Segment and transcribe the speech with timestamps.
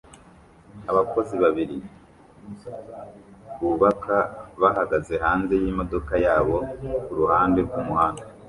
[0.91, 1.77] Abakozi babiri
[3.59, 4.17] bubaka
[4.61, 6.57] bahagaze hanze yimodoka yabo
[7.05, 8.23] kuruhande rwumuhanda